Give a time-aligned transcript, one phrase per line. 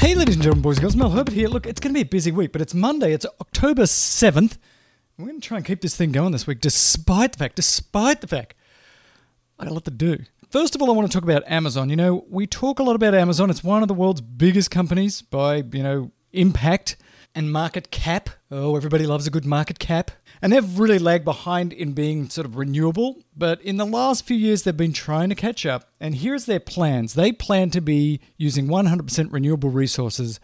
[0.00, 1.48] Hey, ladies and gentlemen, boys and girls, Mel Herbert here.
[1.48, 3.12] Look, it's going to be a busy week, but it's Monday.
[3.12, 4.56] It's October 7th.
[5.18, 8.22] We're going to try and keep this thing going this week, despite the fact, despite
[8.22, 8.54] the fact,
[9.58, 10.18] I got a lot to do.
[10.48, 11.90] First of all, I want to talk about Amazon.
[11.90, 13.50] You know, we talk a lot about Amazon.
[13.50, 16.96] It's one of the world's biggest companies by, you know, impact
[17.34, 18.30] and market cap.
[18.50, 20.10] Oh, everybody loves a good market cap.
[20.42, 24.36] And they've really lagged behind in being sort of renewable, but in the last few
[24.36, 25.90] years they've been trying to catch up.
[26.00, 27.14] And here's their plans.
[27.14, 30.40] They plan to be using 100% renewable resources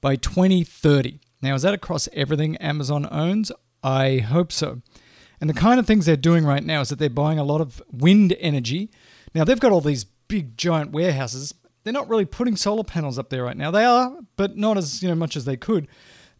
[0.00, 1.20] by 2030.
[1.42, 3.50] Now, is that across everything Amazon owns?
[3.82, 4.82] I hope so.
[5.40, 7.60] And the kind of things they're doing right now is that they're buying a lot
[7.60, 8.90] of wind energy.
[9.34, 11.54] Now, they've got all these big giant warehouses.
[11.82, 13.70] They're not really putting solar panels up there right now.
[13.70, 15.88] They are, but not as, you know, much as they could.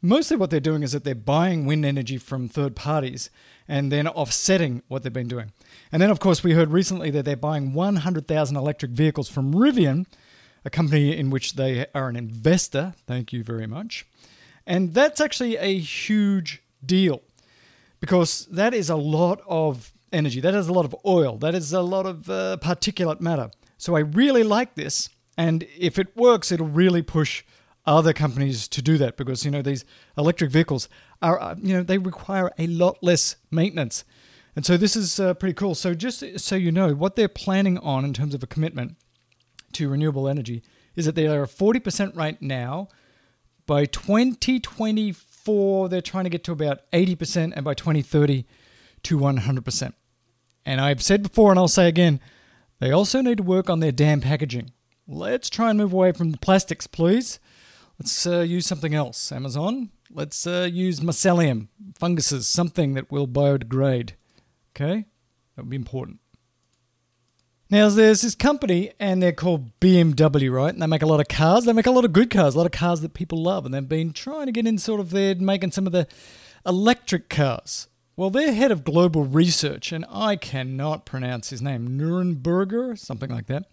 [0.02, 3.28] Mostly what they're doing is that they're buying wind energy from third parties
[3.68, 5.52] and then offsetting what they've been doing.
[5.92, 10.06] And then, of course, we heard recently that they're buying 100,000 electric vehicles from Rivian,
[10.64, 12.94] a company in which they are an investor.
[13.06, 14.06] Thank you very much.
[14.66, 17.22] And that's actually a huge deal
[18.00, 20.40] because that is a lot of energy.
[20.40, 21.36] That is a lot of oil.
[21.36, 23.50] That is a lot of uh, particulate matter.
[23.78, 25.08] So I really like this.
[25.36, 27.44] And if it works, it'll really push
[27.90, 29.84] other companies to do that because you know these
[30.16, 30.88] electric vehicles
[31.20, 34.04] are uh, you know they require a lot less maintenance.
[34.56, 35.74] And so this is uh, pretty cool.
[35.74, 38.96] So just so you know what they're planning on in terms of a commitment
[39.72, 40.62] to renewable energy
[40.96, 42.88] is that they are 40% right now.
[43.66, 48.46] By 2024 they're trying to get to about 80% and by 2030
[49.02, 49.92] to 100%
[50.66, 52.20] and i've said before and i'll say again
[52.80, 54.72] they also need to work on their damn packaging.
[55.06, 57.38] Let's try and move away from the plastics please
[58.00, 59.90] Let's uh, use something else, Amazon.
[60.10, 64.12] Let's uh, use mycelium, funguses, something that will biodegrade.
[64.74, 65.04] Okay?
[65.54, 66.20] That would be important.
[67.68, 70.72] Now, there's this company, and they're called BMW, right?
[70.72, 71.66] And they make a lot of cars.
[71.66, 73.66] They make a lot of good cars, a lot of cars that people love.
[73.66, 76.08] And they've been trying to get in sort of there, making some of the
[76.64, 77.88] electric cars.
[78.16, 83.46] Well, they're head of global research, and I cannot pronounce his name, Nuremberger, something like
[83.48, 83.66] that,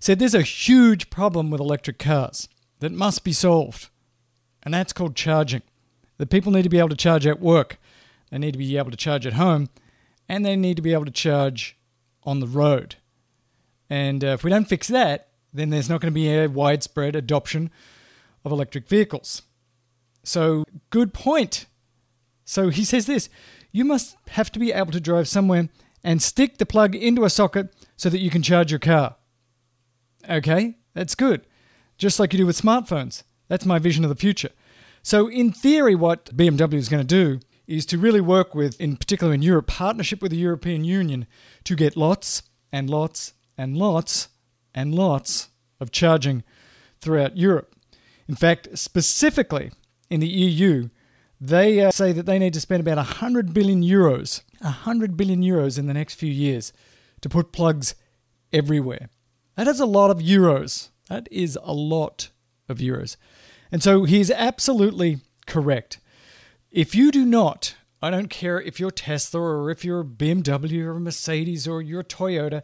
[0.00, 2.48] said there's a huge problem with electric cars
[2.82, 3.90] that must be solved,
[4.64, 5.62] and that's called charging.
[6.18, 7.78] The people need to be able to charge at work,
[8.30, 9.68] they need to be able to charge at home,
[10.28, 11.78] and they need to be able to charge
[12.24, 12.96] on the road.
[13.88, 17.14] And uh, if we don't fix that, then there's not going to be a widespread
[17.14, 17.70] adoption
[18.44, 19.42] of electric vehicles.
[20.24, 21.66] So, good point.
[22.44, 23.28] So he says this
[23.70, 25.68] you must have to be able to drive somewhere
[26.02, 29.14] and stick the plug into a socket so that you can charge your car.
[30.28, 31.46] Okay, that's good
[32.02, 33.22] just like you do with smartphones.
[33.48, 34.50] That's my vision of the future.
[35.02, 38.96] So, in theory, what BMW is going to do is to really work with, in
[38.96, 41.26] particular in Europe, partnership with the European Union
[41.64, 42.42] to get lots
[42.72, 44.28] and lots and lots
[44.74, 45.48] and lots
[45.80, 46.42] of charging
[47.00, 47.74] throughout Europe.
[48.28, 49.70] In fact, specifically
[50.10, 50.88] in the EU,
[51.40, 55.78] they uh, say that they need to spend about 100 billion euros, 100 billion euros
[55.78, 56.72] in the next few years
[57.20, 57.94] to put plugs
[58.52, 59.08] everywhere.
[59.56, 60.88] That is a lot of euros.
[61.12, 62.30] That is a lot
[62.70, 63.18] of euros.
[63.70, 65.98] And so he's absolutely correct.
[66.70, 70.98] If you do not, I don't care if you're Tesla or if you're BMW or
[70.98, 72.62] Mercedes or you're Toyota,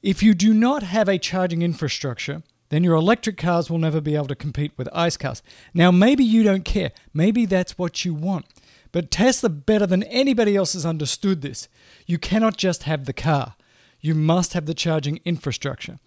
[0.00, 4.16] if you do not have a charging infrastructure, then your electric cars will never be
[4.16, 5.42] able to compete with ICE cars.
[5.74, 6.92] Now, maybe you don't care.
[7.12, 8.46] Maybe that's what you want.
[8.90, 11.68] But Tesla, better than anybody else, has understood this.
[12.06, 13.56] You cannot just have the car,
[14.00, 15.98] you must have the charging infrastructure.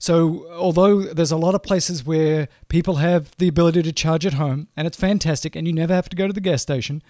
[0.00, 4.32] So, although there's a lot of places where people have the ability to charge at
[4.32, 7.02] home, and it's fantastic, and you never have to go to the gas station,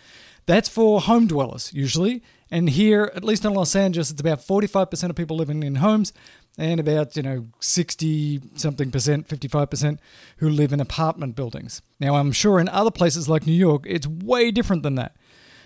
[0.47, 2.21] that's for home dwellers usually.
[2.51, 6.13] And here, at least in Los Angeles, it's about 45% of people living in homes
[6.59, 10.01] and about, you know, 60 something percent, 55%
[10.39, 11.83] who live in apartment buildings.
[12.01, 15.15] Now, I'm sure in other places like New York, it's way different than that.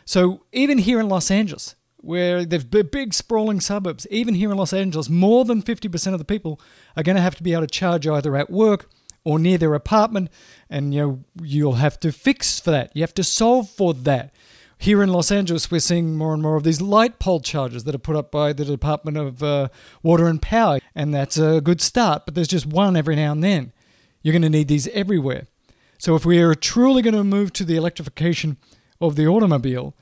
[0.04, 4.06] So, even here in Los Angeles, where there's big sprawling suburbs.
[4.10, 6.60] Even here in Los Angeles, more than 50% of the people
[6.96, 8.90] are going to have to be able to charge either at work
[9.24, 10.30] or near their apartment,
[10.68, 12.90] and you know you'll have to fix for that.
[12.94, 14.32] You have to solve for that.
[14.76, 17.94] Here in Los Angeles, we're seeing more and more of these light pole chargers that
[17.94, 19.68] are put up by the Department of uh,
[20.02, 22.26] Water and Power, and that's a good start.
[22.26, 23.72] But there's just one every now and then.
[24.22, 25.46] You're going to need these everywhere.
[25.96, 28.58] So if we are truly going to move to the electrification
[29.00, 29.94] of the automobile,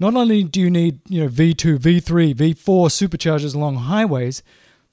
[0.00, 4.42] not only do you need, you know, V2, V3, V4 superchargers along highways,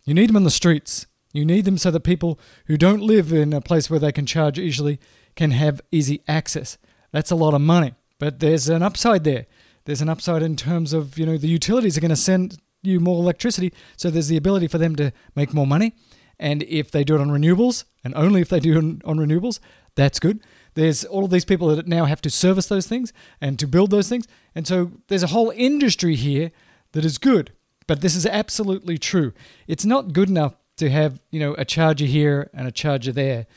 [0.03, 1.07] you need them in the streets.
[1.33, 4.25] You need them so that people who don't live in a place where they can
[4.25, 4.99] charge easily
[5.35, 6.77] can have easy access.
[7.11, 9.45] That's a lot of money, but there's an upside there.
[9.85, 12.99] There's an upside in terms of, you know, the utilities are going to send you
[12.99, 13.71] more electricity.
[13.95, 15.95] So there's the ability for them to make more money.
[16.39, 19.59] And if they do it on renewables, and only if they do it on renewables,
[19.97, 20.39] that's good.
[20.75, 23.11] There's all of these people that now have to service those things
[23.41, 24.27] and to build those things.
[24.55, 26.51] And so there's a whole industry here
[26.91, 27.51] that is good.
[27.87, 29.33] But this is absolutely true.
[29.67, 33.47] It's not good enough to have, you know, a charger here and a charger there.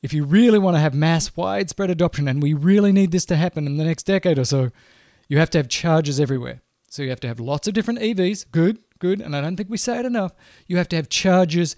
[0.00, 3.36] If you really want to have mass widespread adoption, and we really need this to
[3.36, 4.70] happen in the next decade or so,
[5.28, 6.62] you have to have chargers everywhere.
[6.88, 8.46] So you have to have lots of different EVs.
[8.50, 9.20] Good, good.
[9.20, 10.32] And I don't think we say it enough.
[10.66, 11.76] You have to have chargers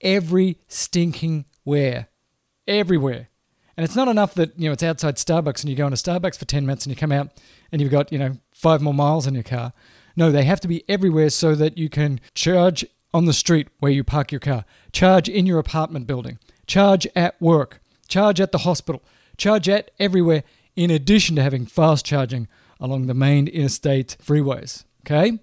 [0.00, 2.08] every stinking where.
[2.66, 3.28] Everywhere.
[3.76, 6.38] And it's not enough that, you know, it's outside Starbucks and you go into Starbucks
[6.38, 7.28] for 10 minutes and you come out
[7.70, 9.72] and you've got, you know, five more miles in your car.
[10.16, 13.92] No, they have to be everywhere so that you can charge on the street where
[13.92, 18.58] you park your car, charge in your apartment building, charge at work, charge at the
[18.58, 19.02] hospital,
[19.36, 20.42] charge at everywhere,
[20.74, 22.48] in addition to having fast charging
[22.80, 24.84] along the main interstate freeways.
[25.04, 25.38] Okay?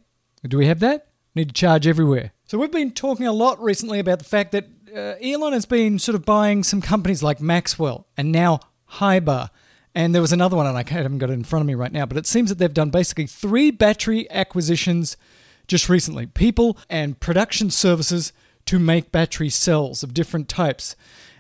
[0.47, 1.07] Do we have that?
[1.36, 2.31] Need to charge everywhere.
[2.45, 6.00] So we've been talking a lot recently about the fact that uh, Elon has been
[6.00, 8.60] sort of buying some companies like Maxwell and now
[8.94, 9.50] Hibar.
[9.95, 11.92] And there was another one, and I haven't got it in front of me right
[11.92, 15.18] now, but it seems that they've done basically three battery acquisitions
[15.68, 18.34] just recently people and production services
[18.66, 20.96] to make battery cells of different types.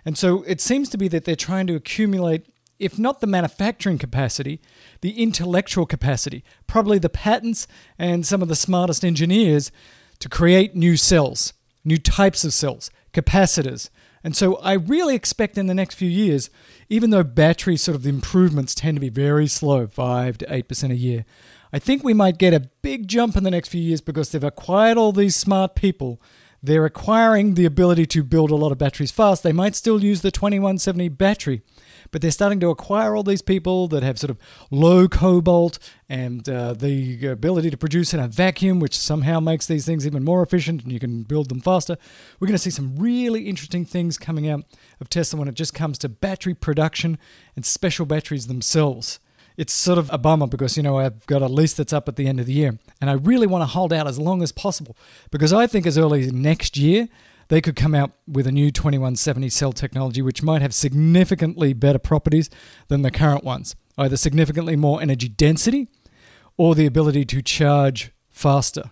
[0.05, 2.45] And so it seems to be that they're trying to accumulate,
[2.79, 4.61] if not the manufacturing capacity,
[5.01, 7.67] the intellectual capacity, probably the patents
[7.97, 9.71] and some of the smartest engineers
[10.19, 11.53] to create new cells,
[11.83, 13.89] new types of cells, capacitors.
[14.23, 16.49] And so I really expect in the next few years,
[16.89, 20.95] even though battery sort of improvements tend to be very slow, 5 to 8% a
[20.95, 21.25] year,
[21.73, 24.43] I think we might get a big jump in the next few years because they've
[24.43, 26.21] acquired all these smart people.
[26.65, 29.43] They're acquiring the ability to build a lot of batteries fast.
[29.43, 31.61] They might still use the 2170 battery,
[32.09, 34.37] but they're starting to acquire all these people that have sort of
[34.71, 35.77] low cobalt
[36.07, 40.23] and uh, the ability to produce in a vacuum, which somehow makes these things even
[40.23, 41.97] more efficient and you can build them faster.
[42.39, 44.63] We're going to see some really interesting things coming out
[45.01, 47.17] of Tesla when it just comes to battery production
[47.57, 49.19] and special batteries themselves
[49.57, 52.15] it's sort of a bummer because, you know, I've got a lease that's up at
[52.15, 54.51] the end of the year and I really want to hold out as long as
[54.51, 54.97] possible
[55.31, 57.07] because I think as early as next year,
[57.49, 61.99] they could come out with a new 2170 cell technology which might have significantly better
[61.99, 62.49] properties
[62.87, 65.87] than the current ones, either significantly more energy density
[66.57, 68.89] or the ability to charge faster,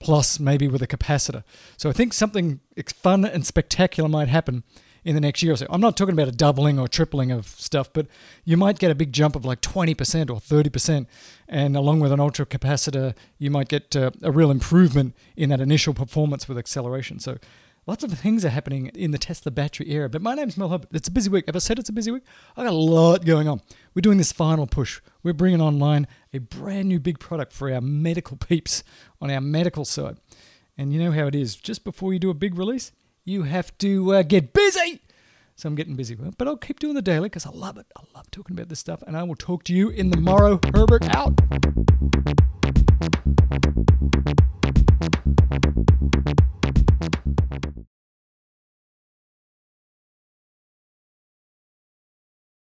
[0.00, 1.44] plus maybe with a capacitor.
[1.76, 4.64] So I think something fun and spectacular might happen
[5.04, 5.66] in the next year or so.
[5.68, 8.06] I'm not talking about a doubling or tripling of stuff, but
[8.44, 11.06] you might get a big jump of like 20% or 30%.
[11.48, 15.60] And along with an ultra capacitor, you might get uh, a real improvement in that
[15.60, 17.18] initial performance with acceleration.
[17.18, 17.38] So
[17.86, 20.08] lots of things are happening in the Tesla battery era.
[20.08, 20.88] But my name's Mel Herbert.
[20.92, 21.46] It's a busy week.
[21.46, 22.22] Have I said it's a busy week?
[22.56, 23.60] I got a lot going on.
[23.94, 25.00] We're doing this final push.
[25.22, 28.84] We're bringing online a brand new big product for our medical peeps
[29.20, 30.18] on our medical side.
[30.78, 31.56] And you know how it is.
[31.56, 32.92] Just before you do a big release,
[33.24, 35.00] you have to uh, get busy.
[35.54, 37.86] So I'm getting busy, but I'll keep doing the daily because I love it.
[37.96, 40.58] I love talking about this stuff, and I will talk to you in the morrow.
[40.74, 41.38] Herbert out.